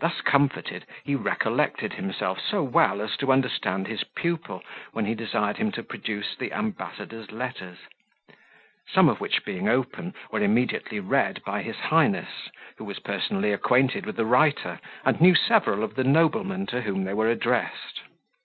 Thus 0.00 0.20
comforted, 0.22 0.84
he 1.04 1.14
recollected 1.14 1.92
himself 1.92 2.40
so 2.40 2.64
well 2.64 3.00
as 3.00 3.16
to 3.18 3.30
understand 3.30 3.86
his 3.86 4.02
pupil, 4.02 4.60
when 4.90 5.04
he 5.06 5.14
desired 5.14 5.58
him 5.58 5.70
to 5.70 5.84
produce 5.84 6.34
the 6.34 6.52
ambassador's 6.52 7.30
letters; 7.30 7.78
some 8.90 9.08
of 9.08 9.20
which 9.20 9.44
being 9.44 9.68
open, 9.68 10.14
were 10.32 10.42
immediately 10.42 10.98
read 10.98 11.44
by 11.44 11.62
his 11.62 11.76
highness, 11.76 12.48
who 12.76 12.84
was 12.84 12.98
personally 12.98 13.52
acquainted 13.52 14.04
with 14.04 14.16
the 14.16 14.26
writer, 14.26 14.80
and 15.04 15.20
knew 15.20 15.36
several 15.36 15.84
of 15.84 15.94
the 15.94 16.02
noblemen 16.02 16.66
to 16.66 16.80
whom 16.82 17.04
they 17.04 17.14
were 17.14 17.30
addressed. 17.30 18.00